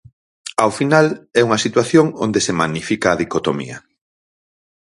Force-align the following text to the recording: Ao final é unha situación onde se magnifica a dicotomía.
Ao 0.63 0.71
final 0.79 1.05
é 1.39 1.41
unha 1.47 1.63
situación 1.65 2.05
onde 2.25 2.39
se 2.45 2.57
magnifica 2.59 3.07
a 3.11 3.19
dicotomía. 3.21 3.77